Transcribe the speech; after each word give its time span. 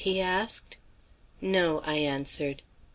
he 0.03 0.19
asked. 0.19 0.77
"No," 1.41 1.79
I 1.85 1.93
answered. 1.97 2.63